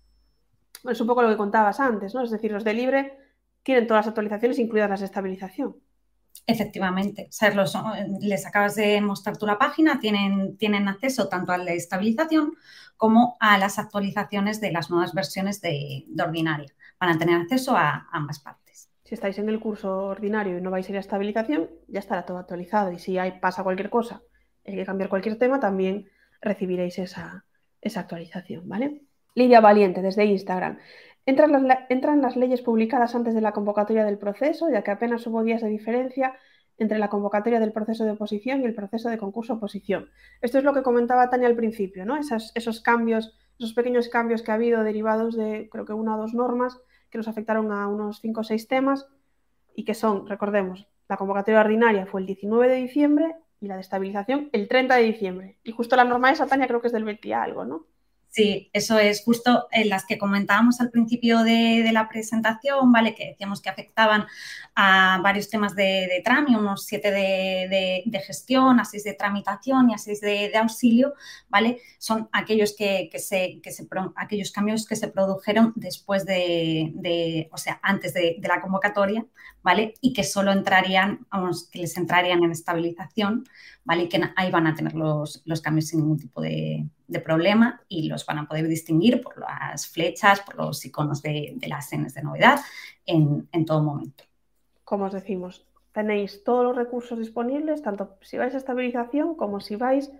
[0.89, 2.23] Es un poco lo que contabas antes, ¿no?
[2.23, 3.17] Es decir, los de libre
[3.63, 5.75] tienen todas las actualizaciones, incluidas las de estabilización.
[6.45, 7.29] Efectivamente,
[8.21, 12.53] les acabas de mostrar tú la página, tienen, tienen acceso tanto a la estabilización
[12.97, 16.73] como a las actualizaciones de las nuevas versiones de, ordinaria.
[16.99, 18.89] Van a tener acceso a ambas partes.
[19.05, 22.25] Si estáis en el curso ordinario y no vais a ir a estabilización, ya estará
[22.25, 22.91] todo actualizado.
[22.91, 24.21] Y si hay, pasa cualquier cosa,
[24.65, 26.09] hay que cambiar cualquier tema, también
[26.41, 27.45] recibiréis esa,
[27.81, 29.01] esa actualización, ¿vale?
[29.35, 30.79] Lidia Valiente, desde Instagram.
[31.29, 35.61] Entran las, leyes publicadas antes de la convocatoria del proceso, ya que apenas hubo días
[35.61, 36.33] de diferencia
[36.79, 40.09] entre la convocatoria del proceso de oposición y el proceso de concurso oposición.
[40.41, 42.17] Esto es lo que comentaba Tania al principio, ¿no?
[42.17, 46.33] esos cambios, esos pequeños cambios que ha habido derivados de, creo que una o dos
[46.33, 46.79] normas
[47.11, 49.07] que nos afectaron a unos cinco o seis temas
[49.75, 53.81] y que son, recordemos, la convocatoria ordinaria fue el 19 de diciembre y la de
[53.81, 55.57] estabilización el 30 de diciembre.
[55.63, 57.85] Y justo la norma esa, Tania, creo que es del 20 algo, ¿no?
[58.31, 63.15] Sí, eso es justo en las que comentábamos al principio de, la presentación, ¿vale?
[63.15, 64.27] Que decíamos que afectaban
[64.75, 69.95] a varios temas de, de TRAMI, unos siete de, gestión, a seis de tramitación y
[69.95, 71.15] a seis de, auxilio,
[71.49, 71.81] ¿vale?
[71.97, 77.79] Son aquellos que, se, que se, aquellos cambios que se produjeron después de, o sea,
[77.81, 79.25] antes de, la convocatoria,
[79.63, 79.95] ¿vale?
[80.01, 83.45] Y que solo entrarían, vamos, que les entrarían en estabilización,
[83.89, 84.03] ¿vale?
[84.03, 87.81] Y que ahí van a tener los, los cambios sin ningún tipo de de problema
[87.87, 92.13] y los van a poder distinguir por las flechas, por los iconos de, las escenas
[92.13, 92.59] de novedad
[93.05, 94.23] en, todo momento.
[94.85, 99.75] Como os decimos, tenéis todos los recursos disponibles, tanto si vais a estabilización como si
[99.75, 100.11] vais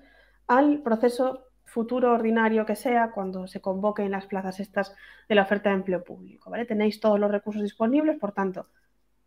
[0.48, 4.96] al proceso futuro ordinario que sea cuando se convoquen las plazas estas
[5.28, 6.50] de la oferta de empleo público.
[6.50, 6.66] ¿vale?
[6.66, 8.66] Tenéis todos los recursos disponibles, por tanto,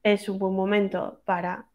[0.03, 1.67] es un buen momento para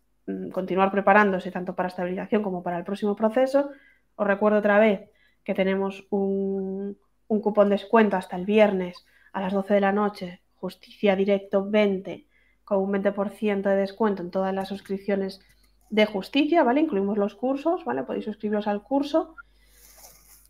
[0.52, 3.70] continuar preparándose tanto para estabilización como para el próximo proceso.
[4.16, 5.10] Os recuerdo otra vez
[5.44, 10.42] que tenemos un, cupón de descuento hasta el viernes a las 12 de la noche,
[10.56, 12.26] Justicia Directo 20,
[12.66, 15.40] con un 20% de descuento en todas las suscripciones
[15.90, 16.82] de justicia, ¿vale?
[16.82, 18.04] Incluimos los cursos, ¿vale?
[18.04, 19.36] Podéis suscribiros al curso.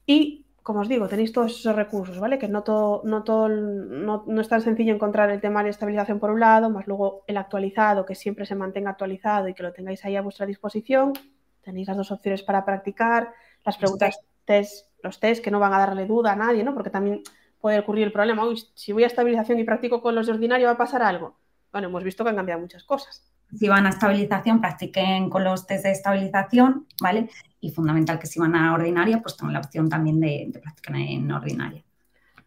[0.08, 2.38] Y, como os digo, tenéis todos esos recursos, ¿vale?
[2.38, 6.20] Que no, todo, no, todo, no, no es tan sencillo encontrar el tema de estabilización
[6.20, 9.72] por un lado, más luego el actualizado, que siempre se mantenga actualizado y que lo
[9.72, 11.14] tengáis ahí a vuestra disposición.
[11.62, 15.80] Tenéis las dos opciones para practicar, las preguntas test, los test que no van a
[15.80, 16.74] darle duda a nadie, ¿no?
[16.74, 17.22] Porque también
[17.62, 20.68] puede ocurrir el problema, uy, si voy a estabilización y practico con los de ordinario,
[20.68, 21.38] ¿va a pasar algo?
[21.72, 23.26] Bueno, hemos visto que han cambiado muchas cosas.
[23.56, 27.30] Si van a estabilización, practiquen con los test de estabilización, ¿vale?
[27.60, 31.32] Y fundamental que si van a ordinaria, pues tengan la opción también de, practicar en
[31.32, 31.84] ordinaria.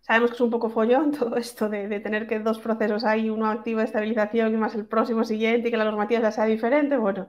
[0.01, 3.47] Sabemos que es un poco follón todo esto de, tener que dos procesos hay, uno
[3.47, 6.97] activo de estabilización y más el próximo siguiente y que la normativa ya sea diferente.
[6.97, 7.29] Bueno,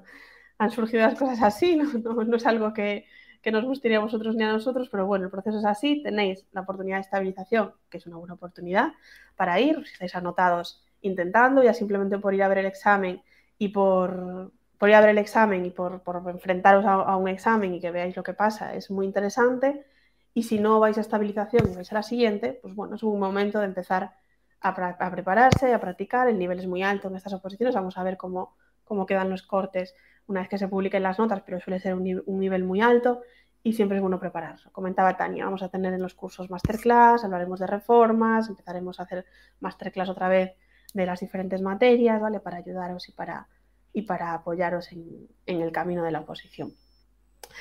[0.57, 3.05] han surgido las cosas así, no, es algo que,
[3.41, 6.45] que nos gustaría a vosotros ni a nosotros, pero bueno, el proceso es así, tenéis
[6.51, 8.93] la oportunidad de estabilización, que es una buena oportunidad
[9.35, 13.21] para ir, si estáis anotados intentando, ya simplemente por ir a ver el examen
[13.61, 17.79] y por, por ir a ver el examen y por, enfrentaros a, un examen y
[17.79, 19.85] que veáis lo que pasa, es muy interesante.
[20.33, 23.19] Y si no vais a estabilización y vais a la siguiente, pues bueno, es un
[23.19, 24.15] momento de empezar
[24.61, 26.27] a, prepararse, a practicar.
[26.27, 27.75] El nivel es muy alto en estas oposiciones.
[27.75, 29.93] Vamos a ver cómo, cómo quedan los cortes
[30.25, 32.03] una vez que se publiquen las notas, pero suele ser un,
[32.39, 33.21] nivel muy alto
[33.61, 34.71] y siempre es bueno prepararse.
[34.71, 39.23] Comentaba Tania, vamos a tener en los cursos masterclass, hablaremos de reformas, empezaremos a hacer
[39.59, 40.55] masterclass otra vez
[40.93, 42.39] de las diferentes materias, ¿vale?
[42.39, 43.47] Para ayudaros y para,
[43.93, 46.73] y para apoyaros en, el camino de la oposición.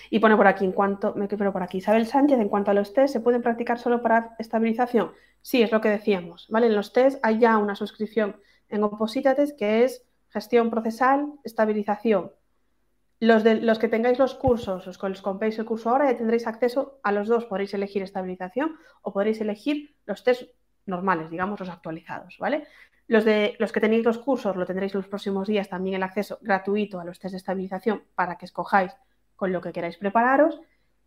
[0.09, 2.75] Y pone por aquí, en cuanto, me quedo por aquí, Isabel Sánchez, en cuanto a
[2.75, 5.12] los test, ¿se pueden practicar solo para estabilización?
[5.43, 6.66] Sí, es lo que decíamos, ¿vale?
[6.66, 8.37] En los test hay ya una suscripción
[8.69, 12.33] en Opositates que es gestión procesal, estabilización.
[13.19, 17.01] Los, de, los que tengáis los cursos, os compréis el curso ahora, ya tendréis acceso
[17.03, 17.45] a los dos.
[17.45, 20.51] Podréis elegir estabilización o podréis elegir los test
[20.87, 22.66] normales, digamos, los actualizados, ¿vale?
[23.11, 26.38] Los, de, los que tenéis los cursos lo tendréis los próximos días también el acceso
[26.42, 28.92] gratuito a los test de estabilización para que escojáis
[29.35, 30.61] con lo que queráis prepararos.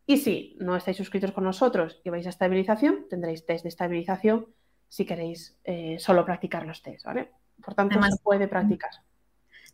[0.06, 4.48] Y si no estáis suscritos con nosotros y vais a estabilización, tendréis test de estabilización
[4.90, 7.32] si queréis eh, solo practicar los test, ¿vale?
[7.64, 8.92] Por tanto, se puede practicar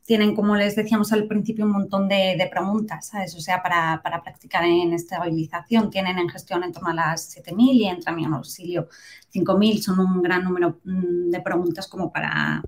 [0.06, 3.36] tienen, como les decíamos al principio, un montón de, preguntas, ¿sabes?
[3.36, 7.88] O sea, para, practicar en estabilización, tienen en gestión en torno a las 7.000 y
[7.88, 8.88] en auxilio
[9.34, 9.82] 5.000.
[9.82, 12.62] Son un gran número mm, de preguntas como para,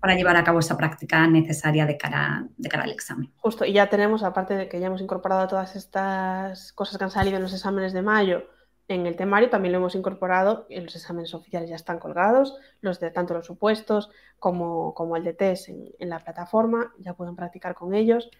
[0.00, 3.32] para llevar a cabo esa práctica necesaria de cara, de cara al examen.
[3.38, 7.10] Justo, y ya tenemos, aparte de que ya hemos incorporado todas estas cosas que han
[7.10, 8.44] salido en los exámenes de mayo,
[8.88, 13.10] en el temario también lo hemos incorporado los exámenes oficiales ya están colgados, los de
[13.10, 17.94] tanto los supuestos como, como el de test en, la plataforma, ya pueden practicar con
[17.94, 18.30] ellos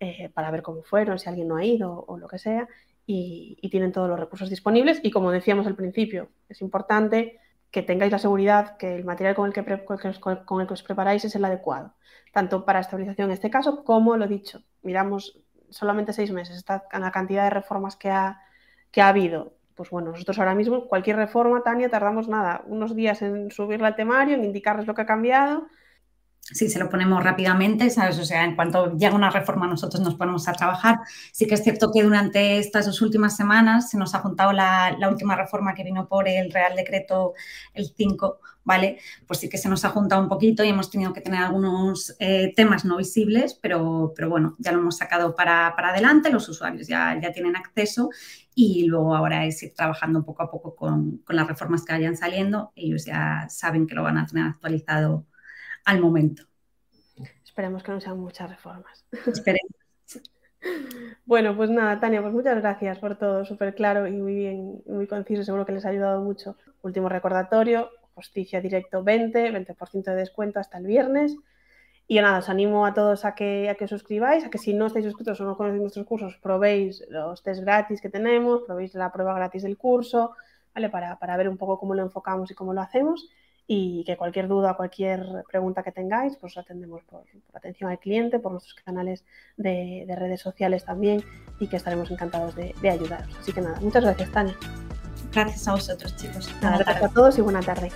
[0.00, 2.68] eh, para ver cómo fueron, si alguien no ha ido o lo que sea,
[3.06, 5.00] y, tienen todos los recursos disponibles.
[5.02, 7.38] Y como decíamos al principio, es importante
[7.70, 11.24] que tengáis la seguridad que el material con el que, con el que os preparáis
[11.24, 11.94] es el adecuado,
[12.32, 15.38] tanto para estabilización en este caso como lo dicho, miramos
[15.70, 18.42] solamente seis meses, esta, la cantidad de reformas que ha,
[18.90, 23.20] que ha habido pues bueno, nosotros ahora mismo, cualquier reforma, Tania, tardamos nada, unos días
[23.20, 25.66] en subirla al temario, en indicarles lo que ha cambiado.
[26.40, 28.16] Sí, se lo ponemos rápidamente, ¿sabes?
[28.20, 31.00] O sea, en cuanto llega una reforma, nosotros nos ponemos a trabajar.
[31.32, 34.94] Sí que es cierto que durante estas dos últimas semanas se nos ha juntado la,
[35.00, 37.32] la última reforma que vino por el Real Decreto
[37.74, 38.98] el 5 ¿vale?
[39.26, 42.14] Pues sí que se nos ha juntado un poquito y hemos tenido que tener algunos
[42.18, 46.86] eh, temas no visibles, pero, pero bueno, ya lo hemos sacado para, adelante, los usuarios
[46.86, 48.10] ya, ya tienen acceso
[48.54, 52.16] y luego ahora es ir trabajando poco a poco con, con las reformas que vayan
[52.16, 52.72] saliendo.
[52.76, 55.26] Ellos ya saben que lo van a tener actualizado
[55.84, 56.44] al momento.
[57.44, 59.04] Esperemos que no sean muchas reformas.
[59.26, 59.72] Esperemos.
[61.24, 65.08] Bueno, pues nada, Tania, pues muchas gracias por todo, súper claro y muy bien, muy
[65.08, 66.56] conciso, seguro que les ha ayudado mucho.
[66.82, 71.36] Último recordatorio, Justicia Directo 20, 20% de descuento hasta el viernes.
[72.08, 74.86] Y nada, os animo a todos a que, a que suscribáis, a que si no
[74.86, 79.10] estáis suscritos o no conocéis nuestros cursos, probéis los test gratis que tenemos, probéis la
[79.12, 80.32] prueba gratis del curso,
[80.74, 80.90] ¿vale?
[80.90, 83.30] Para, para ver un poco cómo lo enfocamos y cómo lo hacemos.
[83.66, 88.52] Y que cualquier duda, cualquier pregunta que tengáis, pues atendemos por, atención al cliente, por
[88.52, 89.24] nuestros canales
[89.56, 91.22] de, redes sociales también,
[91.60, 93.34] y que estaremos encantados de, de ayudaros.
[93.38, 94.56] Así que nada, muchas gracias, Tania.
[95.32, 96.48] Gracias a vosotros, chicos.
[96.60, 97.90] gracias a todos y buena tarde.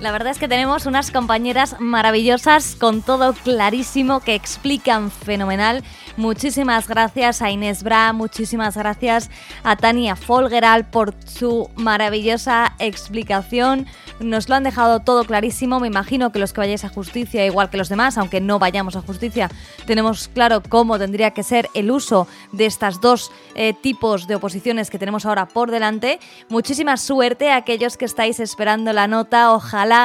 [0.00, 5.82] La verdad es que tenemos unas compañeras maravillosas con todo clarísimo que explican fenomenal
[6.16, 9.30] Muchísimas gracias a Inés Bra, muchísimas gracias
[9.62, 13.86] a Tania Folgeral por su maravillosa explicación.
[14.18, 15.78] Nos lo han dejado todo clarísimo.
[15.78, 18.96] Me imagino que los que vayáis a justicia, igual que los demás, aunque no vayamos
[18.96, 19.50] a justicia,
[19.86, 24.88] tenemos claro cómo tendría que ser el uso de estas dos eh, tipos de oposiciones
[24.88, 26.18] que tenemos ahora por delante.
[26.48, 29.52] Muchísima suerte a aquellos que estáis esperando la nota.
[29.52, 29.95] Ojalá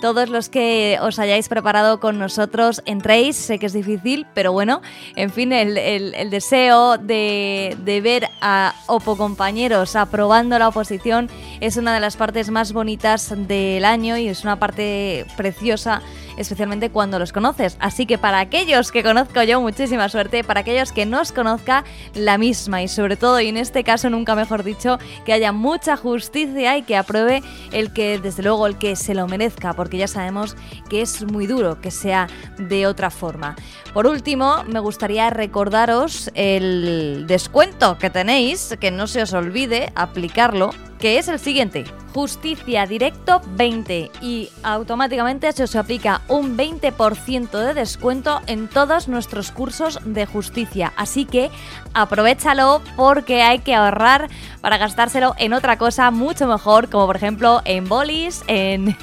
[0.00, 3.36] todos los que os hayáis preparado con nosotros entréis.
[3.36, 4.82] Sé que es difícil, pero bueno,
[5.14, 11.28] en fin, el, deseo de, ver a Opo compañeros aprobando la oposición
[11.60, 16.02] es una de las partes más bonitas del año y es una parte preciosa
[16.36, 17.76] especialmente cuando los conoces.
[17.80, 21.84] Así que para aquellos que conozco yo, muchísima suerte, para aquellos que no os conozca,
[22.14, 25.96] la misma y sobre todo, y en este caso nunca mejor dicho, que haya mucha
[25.96, 30.08] justicia y que apruebe el que, desde luego, el que se lo merezca, porque ya
[30.08, 30.56] sabemos
[30.88, 32.28] que es muy duro que sea
[32.58, 33.56] de otra forma.
[33.92, 40.70] Por último, me gustaría recordaros el descuento que tenéis, que no se os olvide aplicarlo,
[40.98, 41.84] que es el siguiente.
[42.14, 49.50] Justicia Directo 20 y automáticamente se os aplica un 20% de descuento en todos nuestros
[49.50, 50.94] cursos de justicia.
[50.96, 51.50] Así que
[51.92, 54.30] aprovechalo porque hay que ahorrar
[54.66, 58.96] para gastárselo en otra cosa mucho mejor, como por ejemplo en bolis, en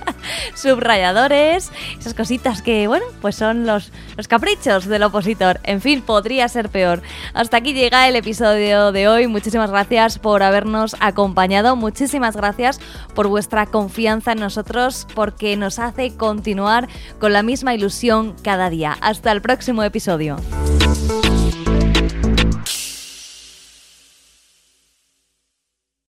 [0.54, 5.58] subrayadores, esas cositas que, bueno, pues son los, los caprichos del opositor.
[5.64, 7.02] En fin, podría ser peor.
[7.34, 9.26] Hasta aquí llega el episodio de hoy.
[9.26, 11.74] Muchísimas gracias por habernos acompañado.
[11.74, 12.78] Muchísimas gracias
[13.16, 16.86] por vuestra confianza en nosotros, porque nos hace continuar
[17.18, 18.96] con la misma ilusión cada día.
[19.00, 20.36] Hasta el próximo episodio.